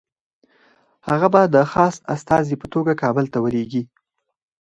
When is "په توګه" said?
2.61-2.91